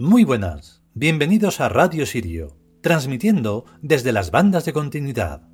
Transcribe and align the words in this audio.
Muy 0.00 0.22
buenas, 0.22 0.80
bienvenidos 0.94 1.60
a 1.60 1.68
Radio 1.68 2.06
Sirio, 2.06 2.56
transmitiendo 2.82 3.64
desde 3.82 4.12
las 4.12 4.30
bandas 4.30 4.64
de 4.64 4.72
continuidad. 4.72 5.48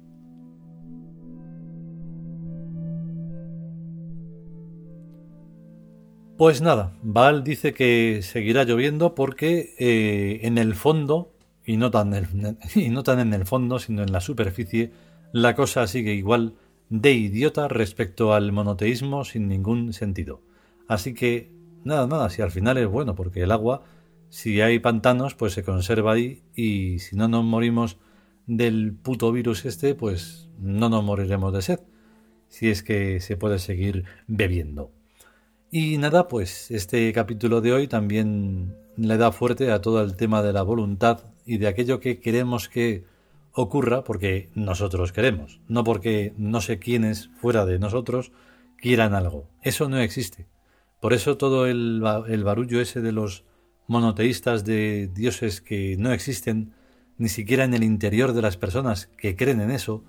Pues 6.36 6.60
nada, 6.60 6.92
Val 7.02 7.42
dice 7.42 7.72
que 7.72 8.20
seguirá 8.20 8.64
lloviendo 8.64 9.14
porque 9.14 9.74
eh, 9.78 10.40
en 10.42 10.58
el 10.58 10.74
fondo, 10.74 11.32
y 11.64 11.78
no, 11.78 11.90
tan 11.90 12.12
y 12.74 12.90
no 12.90 13.02
tan 13.02 13.20
en 13.20 13.32
el 13.32 13.46
fondo, 13.46 13.78
sino 13.78 14.02
en 14.02 14.12
la 14.12 14.20
superficie, 14.20 14.92
la 15.32 15.54
cosa 15.54 15.86
sigue 15.86 16.12
igual 16.12 16.56
de 16.90 17.14
idiota 17.14 17.66
respecto 17.66 18.34
al 18.34 18.52
monoteísmo 18.52 19.24
sin 19.24 19.48
ningún 19.48 19.94
sentido. 19.94 20.42
Así 20.86 21.14
que, 21.14 21.50
nada, 21.82 22.06
nada, 22.06 22.28
si 22.28 22.42
al 22.42 22.50
final 22.50 22.76
es 22.76 22.88
bueno, 22.88 23.14
porque 23.14 23.42
el 23.42 23.50
agua 23.50 23.84
si 24.34 24.60
hay 24.60 24.80
pantanos, 24.80 25.36
pues 25.36 25.52
se 25.52 25.62
conserva 25.62 26.14
ahí 26.14 26.42
y 26.56 26.98
si 26.98 27.14
no 27.14 27.28
nos 27.28 27.44
morimos 27.44 27.98
del 28.48 28.92
puto 28.92 29.30
virus 29.30 29.64
este, 29.64 29.94
pues 29.94 30.48
no 30.58 30.88
nos 30.88 31.04
moriremos 31.04 31.52
de 31.52 31.62
sed, 31.62 31.78
si 32.48 32.68
es 32.68 32.82
que 32.82 33.20
se 33.20 33.36
puede 33.36 33.60
seguir 33.60 34.06
bebiendo. 34.26 34.90
Y 35.70 35.98
nada, 35.98 36.26
pues 36.26 36.72
este 36.72 37.12
capítulo 37.12 37.60
de 37.60 37.74
hoy 37.74 37.86
también 37.86 38.74
le 38.96 39.16
da 39.18 39.30
fuerte 39.30 39.70
a 39.70 39.80
todo 39.80 40.02
el 40.02 40.16
tema 40.16 40.42
de 40.42 40.52
la 40.52 40.62
voluntad 40.62 41.20
y 41.46 41.58
de 41.58 41.68
aquello 41.68 42.00
que 42.00 42.18
queremos 42.18 42.68
que 42.68 43.04
ocurra 43.52 44.02
porque 44.02 44.50
nosotros 44.56 45.12
queremos, 45.12 45.60
no 45.68 45.84
porque 45.84 46.34
no 46.36 46.60
sé 46.60 46.80
quiénes 46.80 47.30
fuera 47.36 47.66
de 47.66 47.78
nosotros 47.78 48.32
quieran 48.78 49.14
algo. 49.14 49.46
Eso 49.62 49.88
no 49.88 50.00
existe. 50.00 50.48
Por 50.98 51.12
eso 51.12 51.36
todo 51.36 51.68
el, 51.68 52.02
el 52.26 52.42
barullo 52.42 52.80
ese 52.80 53.00
de 53.00 53.12
los 53.12 53.44
monoteístas 53.86 54.64
de 54.64 55.08
dioses 55.12 55.60
que 55.60 55.96
no 55.98 56.12
existen 56.12 56.72
ni 57.16 57.28
siquiera 57.28 57.64
en 57.64 57.74
el 57.74 57.84
interior 57.84 58.32
de 58.32 58.42
las 58.42 58.56
personas 58.56 59.06
que 59.06 59.36
creen 59.36 59.60
en 59.60 59.70
eso, 59.70 60.02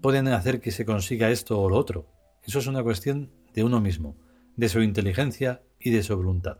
pueden 0.00 0.28
hacer 0.28 0.60
que 0.60 0.70
se 0.70 0.84
consiga 0.84 1.30
esto 1.30 1.60
o 1.60 1.68
lo 1.68 1.76
otro. 1.76 2.06
Eso 2.44 2.58
es 2.58 2.66
una 2.66 2.82
cuestión 2.82 3.30
de 3.54 3.64
uno 3.64 3.80
mismo, 3.80 4.16
de 4.56 4.68
su 4.68 4.82
inteligencia 4.82 5.62
y 5.78 5.90
de 5.90 6.02
su 6.02 6.16
voluntad. 6.16 6.58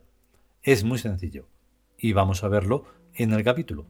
Es 0.62 0.84
muy 0.84 0.98
sencillo. 0.98 1.48
Y 1.98 2.12
vamos 2.12 2.44
a 2.44 2.48
verlo 2.48 2.84
en 3.14 3.32
el 3.32 3.42
capítulo. 3.42 3.86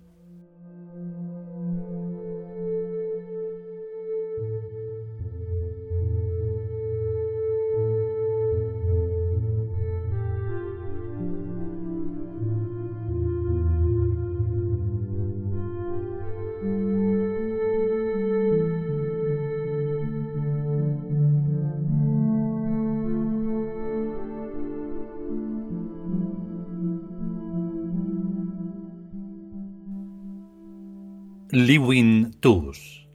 Liwin 31.52 32.36
Tus. 32.38 33.08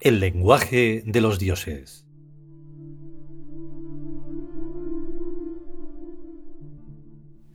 El 0.00 0.20
lenguaje 0.20 1.02
de 1.04 1.20
los 1.20 1.38
dioses. 1.38 2.06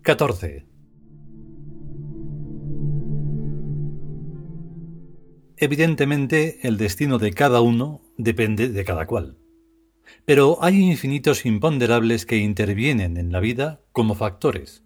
XIV 0.06 0.68
Evidentemente, 5.58 6.60
el 6.62 6.78
destino 6.78 7.18
de 7.18 7.34
cada 7.34 7.62
uno 7.62 8.02
depende 8.20 8.70
de 8.70 8.86
cada 8.86 9.08
cual. 9.08 9.40
Pero 10.26 10.60
hay 10.62 10.80
infinitos 10.80 11.44
imponderables 11.48 12.28
que 12.28 12.38
intervienen 12.38 13.18
en 13.18 13.32
la 13.32 13.40
vida 13.40 13.82
como 13.92 14.14
factores, 14.14 14.84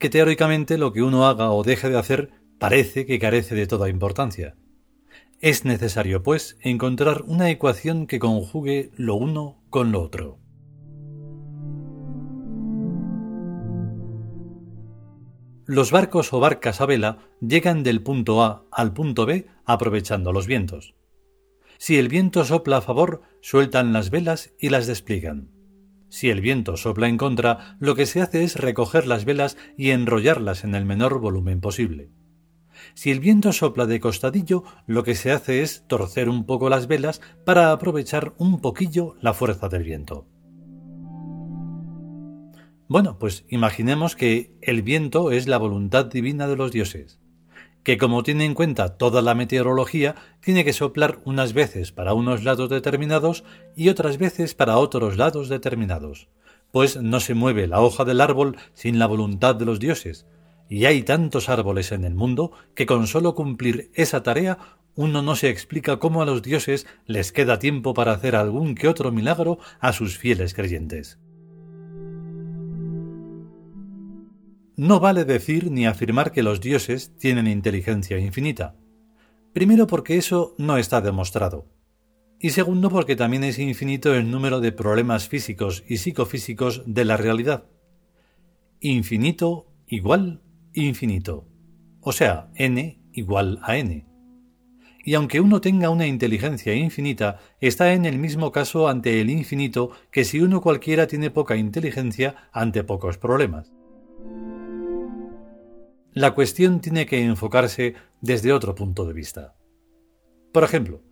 que 0.00 0.10
teóricamente 0.10 0.78
lo 0.78 0.92
que 0.92 1.02
uno 1.02 1.28
haga 1.28 1.52
o 1.52 1.62
deje 1.62 1.90
de 1.90 1.98
hacer 1.98 2.37
parece 2.58 3.06
que 3.06 3.18
carece 3.18 3.54
de 3.54 3.66
toda 3.66 3.88
importancia. 3.88 4.56
Es 5.40 5.64
necesario, 5.64 6.22
pues, 6.22 6.58
encontrar 6.60 7.22
una 7.22 7.50
ecuación 7.50 8.06
que 8.06 8.18
conjugue 8.18 8.90
lo 8.96 9.14
uno 9.14 9.62
con 9.70 9.92
lo 9.92 10.02
otro. 10.02 10.38
Los 15.64 15.92
barcos 15.92 16.32
o 16.32 16.40
barcas 16.40 16.80
a 16.80 16.86
vela 16.86 17.18
llegan 17.40 17.82
del 17.82 18.02
punto 18.02 18.42
A 18.42 18.64
al 18.72 18.94
punto 18.94 19.26
B 19.26 19.46
aprovechando 19.66 20.32
los 20.32 20.46
vientos. 20.46 20.94
Si 21.76 21.98
el 21.98 22.08
viento 22.08 22.44
sopla 22.44 22.78
a 22.78 22.80
favor, 22.80 23.20
sueltan 23.42 23.92
las 23.92 24.10
velas 24.10 24.54
y 24.58 24.70
las 24.70 24.86
despliegan. 24.86 25.50
Si 26.08 26.30
el 26.30 26.40
viento 26.40 26.76
sopla 26.78 27.06
en 27.06 27.18
contra, 27.18 27.76
lo 27.80 27.94
que 27.94 28.06
se 28.06 28.22
hace 28.22 28.42
es 28.42 28.56
recoger 28.56 29.06
las 29.06 29.26
velas 29.26 29.58
y 29.76 29.90
enrollarlas 29.90 30.64
en 30.64 30.74
el 30.74 30.86
menor 30.86 31.20
volumen 31.20 31.60
posible. 31.60 32.10
Si 32.94 33.10
el 33.10 33.20
viento 33.20 33.52
sopla 33.52 33.86
de 33.86 34.00
costadillo, 34.00 34.64
lo 34.86 35.04
que 35.04 35.14
se 35.14 35.32
hace 35.32 35.62
es 35.62 35.84
torcer 35.86 36.28
un 36.28 36.44
poco 36.44 36.68
las 36.68 36.86
velas 36.86 37.20
para 37.44 37.72
aprovechar 37.72 38.34
un 38.38 38.60
poquillo 38.60 39.16
la 39.20 39.34
fuerza 39.34 39.68
del 39.68 39.84
viento. 39.84 40.26
Bueno, 42.88 43.18
pues 43.18 43.44
imaginemos 43.48 44.16
que 44.16 44.56
el 44.62 44.80
viento 44.80 45.30
es 45.30 45.46
la 45.46 45.58
voluntad 45.58 46.06
divina 46.06 46.48
de 46.48 46.56
los 46.56 46.72
dioses, 46.72 47.20
que 47.82 47.98
como 47.98 48.22
tiene 48.22 48.46
en 48.46 48.54
cuenta 48.54 48.96
toda 48.96 49.20
la 49.20 49.34
meteorología, 49.34 50.14
tiene 50.40 50.64
que 50.64 50.72
soplar 50.72 51.20
unas 51.24 51.52
veces 51.52 51.92
para 51.92 52.14
unos 52.14 52.44
lados 52.44 52.70
determinados 52.70 53.44
y 53.76 53.90
otras 53.90 54.16
veces 54.16 54.54
para 54.54 54.78
otros 54.78 55.18
lados 55.18 55.50
determinados, 55.50 56.28
pues 56.72 56.96
no 57.00 57.20
se 57.20 57.34
mueve 57.34 57.66
la 57.66 57.80
hoja 57.80 58.04
del 58.06 58.22
árbol 58.22 58.56
sin 58.72 58.98
la 58.98 59.06
voluntad 59.06 59.54
de 59.54 59.66
los 59.66 59.80
dioses, 59.80 60.26
y 60.68 60.84
hay 60.84 61.02
tantos 61.02 61.48
árboles 61.48 61.92
en 61.92 62.04
el 62.04 62.14
mundo 62.14 62.52
que 62.74 62.86
con 62.86 63.06
solo 63.06 63.34
cumplir 63.34 63.90
esa 63.94 64.22
tarea 64.22 64.58
uno 64.94 65.22
no 65.22 65.36
se 65.36 65.48
explica 65.48 65.98
cómo 65.98 66.22
a 66.22 66.26
los 66.26 66.42
dioses 66.42 66.86
les 67.06 67.30
queda 67.30 67.60
tiempo 67.60 67.94
para 67.94 68.12
hacer 68.12 68.34
algún 68.34 68.74
que 68.74 68.88
otro 68.88 69.12
milagro 69.12 69.58
a 69.78 69.92
sus 69.92 70.18
fieles 70.18 70.54
creyentes. 70.54 71.20
No 74.76 74.98
vale 75.00 75.24
decir 75.24 75.70
ni 75.70 75.86
afirmar 75.86 76.32
que 76.32 76.42
los 76.42 76.60
dioses 76.60 77.12
tienen 77.16 77.46
inteligencia 77.46 78.18
infinita. 78.18 78.74
Primero 79.52 79.86
porque 79.86 80.16
eso 80.16 80.54
no 80.58 80.78
está 80.78 81.00
demostrado. 81.00 81.66
Y 82.40 82.50
segundo 82.50 82.90
porque 82.90 83.16
también 83.16 83.44
es 83.44 83.58
infinito 83.58 84.14
el 84.14 84.30
número 84.30 84.60
de 84.60 84.72
problemas 84.72 85.28
físicos 85.28 85.84
y 85.88 85.96
psicofísicos 85.98 86.82
de 86.86 87.04
la 87.04 87.16
realidad. 87.16 87.64
Infinito 88.80 89.66
igual 89.86 90.42
infinito, 90.86 91.46
o 92.00 92.12
sea, 92.12 92.50
n 92.54 93.00
igual 93.12 93.58
a 93.62 93.76
n. 93.76 94.06
Y 95.04 95.14
aunque 95.14 95.40
uno 95.40 95.60
tenga 95.60 95.90
una 95.90 96.06
inteligencia 96.06 96.74
infinita, 96.74 97.38
está 97.60 97.92
en 97.92 98.04
el 98.04 98.18
mismo 98.18 98.52
caso 98.52 98.88
ante 98.88 99.20
el 99.20 99.30
infinito 99.30 99.90
que 100.10 100.24
si 100.24 100.40
uno 100.40 100.60
cualquiera 100.60 101.06
tiene 101.06 101.30
poca 101.30 101.56
inteligencia 101.56 102.48
ante 102.52 102.84
pocos 102.84 103.16
problemas. 103.18 103.72
La 106.12 106.32
cuestión 106.34 106.80
tiene 106.80 107.06
que 107.06 107.22
enfocarse 107.22 107.94
desde 108.20 108.52
otro 108.52 108.74
punto 108.74 109.06
de 109.06 109.14
vista. 109.14 109.54
Por 110.52 110.64
ejemplo, 110.64 111.02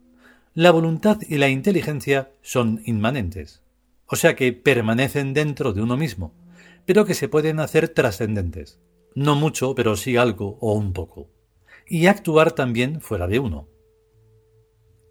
la 0.52 0.70
voluntad 0.70 1.18
y 1.28 1.36
la 1.36 1.48
inteligencia 1.48 2.32
son 2.42 2.80
inmanentes, 2.84 3.62
o 4.06 4.16
sea 4.16 4.34
que 4.34 4.52
permanecen 4.52 5.32
dentro 5.32 5.72
de 5.72 5.82
uno 5.82 5.96
mismo, 5.96 6.34
pero 6.86 7.04
que 7.04 7.14
se 7.14 7.28
pueden 7.28 7.60
hacer 7.60 7.88
trascendentes 7.88 8.80
no 9.16 9.34
mucho, 9.34 9.74
pero 9.74 9.96
sí 9.96 10.18
algo 10.18 10.58
o 10.60 10.74
un 10.74 10.92
poco, 10.92 11.30
y 11.88 12.06
actuar 12.06 12.52
también 12.52 13.00
fuera 13.00 13.26
de 13.26 13.38
uno. 13.38 13.66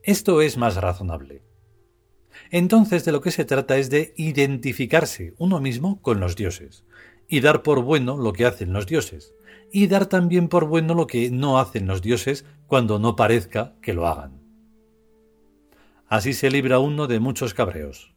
Esto 0.03 0.41
es 0.41 0.57
más 0.57 0.75
razonable. 0.75 1.43
Entonces 2.51 3.03
de 3.03 3.11
lo 3.11 3.21
que 3.21 3.31
se 3.31 3.45
trata 3.45 3.77
es 3.77 3.89
de 3.89 4.13
identificarse 4.15 5.33
uno 5.39 5.59
mismo 5.59 6.01
con 6.03 6.19
los 6.19 6.35
dioses, 6.35 6.85
y 7.27 7.39
dar 7.39 7.63
por 7.63 7.81
bueno 7.81 8.15
lo 8.15 8.31
que 8.31 8.45
hacen 8.45 8.73
los 8.73 8.85
dioses, 8.85 9.33
y 9.71 9.87
dar 9.87 10.05
también 10.05 10.49
por 10.49 10.67
bueno 10.67 10.93
lo 10.93 11.07
que 11.07 11.31
no 11.31 11.57
hacen 11.57 11.87
los 11.87 12.03
dioses 12.03 12.45
cuando 12.67 12.99
no 12.99 13.15
parezca 13.15 13.73
que 13.81 13.95
lo 13.95 14.05
hagan. 14.05 14.39
Así 16.07 16.33
se 16.33 16.51
libra 16.51 16.77
uno 16.77 17.07
de 17.07 17.19
muchos 17.19 17.55
cabreos. 17.55 18.13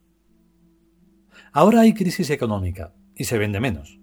Ahora 1.51 1.81
hay 1.81 1.95
crisis 1.95 2.29
económica, 2.29 2.93
y 3.17 3.25
se 3.25 3.39
vende 3.39 3.59
menos. 3.59 3.99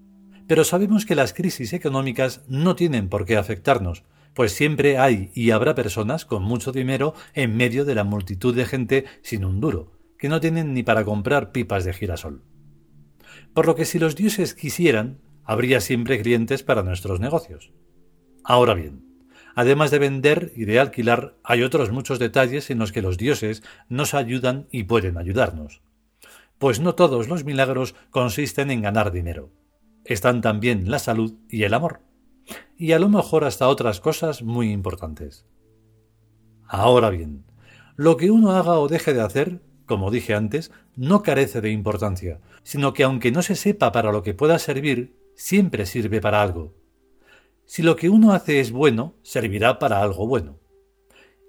Pero 0.47 0.63
sabemos 0.63 1.05
que 1.05 1.15
las 1.15 1.33
crisis 1.33 1.73
económicas 1.73 2.43
no 2.47 2.75
tienen 2.75 3.09
por 3.09 3.25
qué 3.25 3.37
afectarnos, 3.37 4.03
pues 4.35 4.51
siempre 4.51 4.97
hay 4.97 5.31
y 5.33 5.51
habrá 5.51 5.73
personas 5.75 6.25
con 6.25 6.43
mucho 6.43 6.71
dinero 6.71 7.15
en 7.33 7.55
medio 7.55 7.85
de 7.85 7.95
la 7.95 8.03
multitud 8.03 8.53
de 8.53 8.65
gente 8.65 9.05
sin 9.23 9.45
un 9.45 9.59
duro, 9.59 9.93
que 10.19 10.29
no 10.29 10.39
tienen 10.39 10.73
ni 10.73 10.83
para 10.83 11.05
comprar 11.05 11.51
pipas 11.51 11.85
de 11.85 11.93
girasol. 11.93 12.43
Por 13.53 13.65
lo 13.65 13.75
que 13.75 13.85
si 13.85 13.97
los 13.97 14.15
dioses 14.15 14.53
quisieran, 14.53 15.21
habría 15.45 15.79
siempre 15.79 16.21
clientes 16.21 16.63
para 16.63 16.83
nuestros 16.83 17.19
negocios. 17.19 17.71
Ahora 18.43 18.73
bien, 18.73 19.05
además 19.55 19.89
de 19.89 19.99
vender 19.99 20.51
y 20.55 20.65
de 20.65 20.79
alquilar, 20.79 21.37
hay 21.43 21.63
otros 21.63 21.91
muchos 21.91 22.19
detalles 22.19 22.69
en 22.69 22.79
los 22.79 22.91
que 22.91 23.01
los 23.01 23.17
dioses 23.17 23.63
nos 23.87 24.13
ayudan 24.13 24.67
y 24.69 24.83
pueden 24.83 25.17
ayudarnos. 25.17 25.81
Pues 26.57 26.79
no 26.79 26.93
todos 26.93 27.29
los 27.29 27.45
milagros 27.45 27.95
consisten 28.11 28.69
en 28.69 28.81
ganar 28.81 29.11
dinero. 29.11 29.49
Están 30.05 30.41
también 30.41 30.91
la 30.91 30.99
salud 30.99 31.33
y 31.49 31.63
el 31.63 31.73
amor. 31.73 32.01
Y 32.77 32.91
a 32.91 32.99
lo 32.99 33.09
mejor 33.09 33.43
hasta 33.43 33.67
otras 33.67 33.99
cosas 33.99 34.43
muy 34.43 34.71
importantes. 34.71 35.47
Ahora 36.67 37.09
bien, 37.09 37.43
lo 37.95 38.15
que 38.15 38.29
uno 38.29 38.51
haga 38.51 38.77
o 38.79 38.87
deje 38.87 39.15
de 39.15 39.21
hacer, 39.21 39.61
como 39.87 40.11
dije 40.11 40.35
antes, 40.35 40.71
no 40.95 41.23
carece 41.23 41.59
de 41.59 41.71
importancia, 41.71 42.39
sino 42.61 42.93
que 42.93 43.03
aunque 43.03 43.31
no 43.31 43.41
se 43.41 43.55
sepa 43.55 43.91
para 43.91 44.11
lo 44.11 44.21
que 44.21 44.35
pueda 44.35 44.59
servir, 44.59 45.17
siempre 45.35 45.87
sirve 45.87 46.21
para 46.21 46.41
algo. 46.41 46.75
Si 47.65 47.81
lo 47.81 47.95
que 47.95 48.09
uno 48.09 48.33
hace 48.33 48.59
es 48.59 48.71
bueno, 48.71 49.15
servirá 49.23 49.79
para 49.79 50.01
algo 50.01 50.27
bueno. 50.27 50.59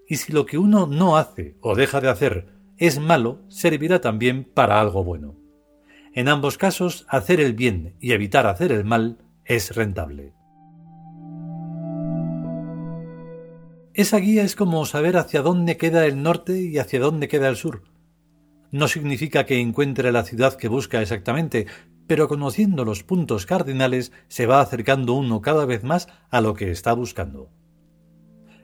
Y 0.08 0.17
si 0.17 0.32
lo 0.32 0.47
que 0.47 0.56
uno 0.56 0.87
no 0.87 1.19
hace 1.19 1.56
o 1.61 1.75
deja 1.75 2.00
de 2.00 2.08
hacer 2.08 2.47
es 2.79 2.99
malo, 2.99 3.43
servirá 3.49 4.00
también 4.00 4.44
para 4.44 4.81
algo 4.81 5.05
bueno. 5.05 5.45
En 6.16 6.28
ambos 6.28 6.56
casos, 6.56 7.04
hacer 7.10 7.42
el 7.42 7.52
bien 7.52 7.94
y 8.00 8.12
evitar 8.12 8.46
hacer 8.46 8.72
el 8.72 8.86
mal 8.86 9.18
es 9.44 9.76
rentable. 9.76 10.32
Esa 13.92 14.16
guía 14.16 14.42
es 14.42 14.56
como 14.56 14.86
saber 14.86 15.18
hacia 15.18 15.42
dónde 15.42 15.76
queda 15.76 16.06
el 16.06 16.22
norte 16.22 16.58
y 16.58 16.78
hacia 16.78 17.00
dónde 17.00 17.28
queda 17.28 17.48
el 17.48 17.56
sur. 17.56 17.82
No 18.70 18.88
significa 18.88 19.44
que 19.44 19.60
encuentre 19.60 20.10
la 20.10 20.24
ciudad 20.24 20.56
que 20.56 20.68
busca 20.68 21.02
exactamente, 21.02 21.66
pero 22.06 22.28
conociendo 22.28 22.86
los 22.86 23.02
puntos 23.02 23.44
cardinales 23.44 24.10
se 24.28 24.46
va 24.46 24.62
acercando 24.62 25.12
uno 25.12 25.42
cada 25.42 25.66
vez 25.66 25.84
más 25.84 26.08
a 26.30 26.40
lo 26.40 26.54
que 26.54 26.70
está 26.70 26.94
buscando. 26.94 27.50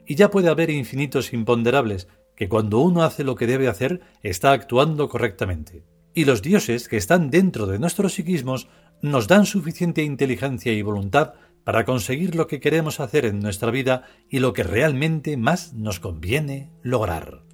Y 0.06 0.14
ya 0.14 0.30
puede 0.30 0.48
haber 0.48 0.70
infinitos 0.70 1.34
imponderables, 1.34 2.08
que 2.34 2.48
cuando 2.48 2.78
uno 2.78 3.02
hace 3.02 3.24
lo 3.24 3.34
que 3.34 3.46
debe 3.46 3.68
hacer 3.68 4.00
está 4.22 4.52
actuando 4.52 5.10
correctamente. 5.10 5.91
Y 6.14 6.24
los 6.24 6.42
dioses 6.42 6.88
que 6.88 6.96
están 6.96 7.30
dentro 7.30 7.66
de 7.66 7.78
nuestros 7.78 8.14
psiquismos 8.14 8.68
nos 9.00 9.28
dan 9.28 9.46
suficiente 9.46 10.02
inteligencia 10.02 10.72
y 10.72 10.82
voluntad 10.82 11.34
para 11.64 11.84
conseguir 11.84 12.34
lo 12.34 12.46
que 12.46 12.60
queremos 12.60 13.00
hacer 13.00 13.24
en 13.24 13.40
nuestra 13.40 13.70
vida 13.70 14.04
y 14.28 14.40
lo 14.40 14.52
que 14.52 14.62
realmente 14.62 15.36
más 15.36 15.74
nos 15.74 16.00
conviene 16.00 16.70
lograr. 16.82 17.51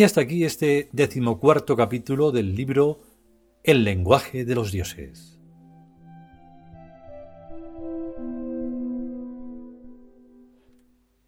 Y 0.00 0.02
hasta 0.02 0.22
aquí 0.22 0.44
este 0.44 0.88
decimocuarto 0.92 1.76
capítulo 1.76 2.32
del 2.32 2.54
libro 2.54 3.02
El 3.62 3.84
lenguaje 3.84 4.46
de 4.46 4.54
los 4.54 4.72
dioses. 4.72 5.38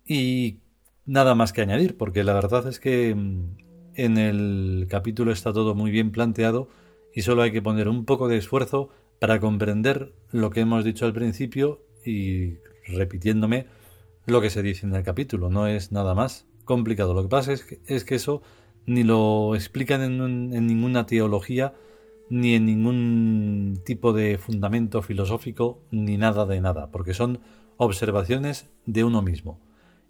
Y 0.06 0.60
nada 1.04 1.34
más 1.34 1.52
que 1.52 1.60
añadir, 1.60 1.98
porque 1.98 2.24
la 2.24 2.32
verdad 2.32 2.66
es 2.66 2.80
que 2.80 3.14
mm, 3.14 3.56
en 3.96 4.16
el 4.16 4.86
capítulo 4.88 5.32
está 5.32 5.52
todo 5.52 5.74
muy 5.74 5.90
bien 5.90 6.10
planteado 6.10 6.70
y 7.14 7.20
solo 7.20 7.42
hay 7.42 7.52
que 7.52 7.60
poner 7.60 7.90
un 7.90 8.06
poco 8.06 8.26
de 8.26 8.38
esfuerzo 8.38 8.88
para 9.20 9.38
comprender 9.38 10.14
lo 10.30 10.48
que 10.48 10.60
hemos 10.60 10.82
dicho 10.82 11.04
al 11.04 11.12
principio 11.12 11.84
y 12.06 12.54
repitiéndome 12.86 13.66
lo 14.24 14.40
que 14.40 14.48
se 14.48 14.62
dice 14.62 14.86
en 14.86 14.94
el 14.94 15.02
capítulo. 15.02 15.50
No 15.50 15.66
es 15.66 15.92
nada 15.92 16.14
más 16.14 16.46
complicado. 16.64 17.12
Lo 17.12 17.22
que 17.22 17.28
pasa 17.28 17.52
es 17.52 17.64
que, 17.64 17.80
es 17.84 18.06
que 18.06 18.14
eso 18.14 18.40
ni 18.86 19.04
lo 19.04 19.54
explican 19.54 20.02
en, 20.02 20.66
ninguna 20.66 21.06
teología, 21.06 21.74
ni 22.30 22.54
en 22.54 22.66
ningún 22.66 23.80
tipo 23.84 24.12
de 24.12 24.38
fundamento 24.38 25.02
filosófico, 25.02 25.82
ni 25.90 26.16
nada 26.16 26.46
de 26.46 26.60
nada, 26.60 26.90
porque 26.90 27.14
son 27.14 27.40
observaciones 27.76 28.68
de 28.86 29.04
uno 29.04 29.22
mismo, 29.22 29.60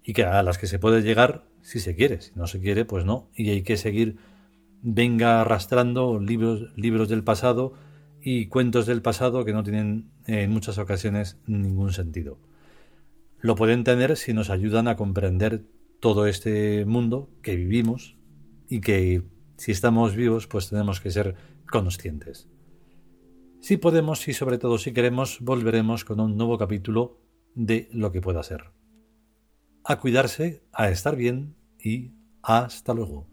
y 0.03 0.13
que 0.13 0.23
a 0.23 0.43
las 0.43 0.57
que 0.57 0.67
se 0.67 0.79
puede 0.79 1.01
llegar 1.01 1.45
si 1.61 1.79
se 1.79 1.95
quiere, 1.95 2.21
si 2.21 2.31
no 2.35 2.47
se 2.47 2.59
quiere, 2.59 2.85
pues 2.85 3.05
no, 3.05 3.29
y 3.35 3.49
hay 3.49 3.63
que 3.63 3.77
seguir, 3.77 4.17
venga 4.81 5.41
arrastrando 5.41 6.19
libros, 6.19 6.73
libros 6.75 7.09
del 7.09 7.23
pasado 7.23 7.73
y 8.21 8.47
cuentos 8.47 8.85
del 8.85 9.01
pasado 9.01 9.45
que 9.45 9.53
no 9.53 9.63
tienen 9.63 10.09
en 10.27 10.51
muchas 10.51 10.77
ocasiones 10.77 11.37
ningún 11.45 11.93
sentido. 11.93 12.37
Lo 13.39 13.55
pueden 13.55 13.83
tener 13.83 14.15
si 14.15 14.33
nos 14.33 14.49
ayudan 14.49 14.87
a 14.87 14.95
comprender 14.95 15.63
todo 15.99 16.27
este 16.27 16.85
mundo 16.85 17.29
que 17.41 17.55
vivimos 17.55 18.15
y 18.73 18.81
que 18.81 19.21
si 19.55 19.71
estamos 19.71 20.15
vivos 20.15 20.47
pues 20.47 20.69
tenemos 20.69 20.99
que 20.99 21.11
ser 21.11 21.35
conscientes. 21.69 22.49
Si 23.61 23.77
podemos 23.77 24.27
y 24.27 24.33
sobre 24.33 24.57
todo 24.57 24.79
si 24.79 24.93
queremos 24.93 25.37
volveremos 25.41 26.03
con 26.03 26.19
un 26.19 26.35
nuevo 26.37 26.57
capítulo 26.57 27.21
de 27.53 27.87
lo 27.91 28.11
que 28.11 28.19
pueda 28.19 28.41
ser. 28.41 28.71
A 29.83 29.99
cuidarse, 29.99 30.63
a 30.71 30.89
estar 30.89 31.15
bien 31.15 31.55
y 31.77 32.13
hasta 32.41 32.95
luego. 32.95 33.32